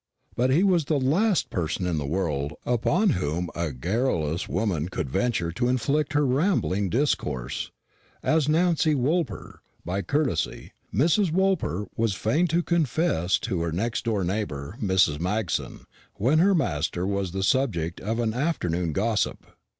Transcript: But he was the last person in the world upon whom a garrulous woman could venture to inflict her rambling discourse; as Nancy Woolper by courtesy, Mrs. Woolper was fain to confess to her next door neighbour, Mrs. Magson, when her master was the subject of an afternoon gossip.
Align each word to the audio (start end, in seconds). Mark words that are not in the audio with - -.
But 0.35 0.49
he 0.49 0.63
was 0.63 0.85
the 0.85 0.99
last 0.99 1.51
person 1.51 1.85
in 1.85 1.99
the 1.99 2.07
world 2.07 2.53
upon 2.65 3.11
whom 3.11 3.51
a 3.53 3.71
garrulous 3.71 4.49
woman 4.49 4.89
could 4.89 5.11
venture 5.11 5.51
to 5.51 5.67
inflict 5.67 6.13
her 6.13 6.25
rambling 6.25 6.89
discourse; 6.89 7.69
as 8.23 8.49
Nancy 8.49 8.95
Woolper 8.95 9.59
by 9.85 10.01
courtesy, 10.01 10.71
Mrs. 10.91 11.31
Woolper 11.31 11.85
was 11.95 12.15
fain 12.15 12.47
to 12.47 12.63
confess 12.63 13.37
to 13.41 13.61
her 13.61 13.71
next 13.71 14.03
door 14.05 14.23
neighbour, 14.23 14.75
Mrs. 14.81 15.19
Magson, 15.19 15.81
when 16.15 16.39
her 16.39 16.55
master 16.55 17.05
was 17.05 17.31
the 17.31 17.43
subject 17.43 18.01
of 18.01 18.17
an 18.17 18.33
afternoon 18.33 18.93
gossip. 18.93 19.45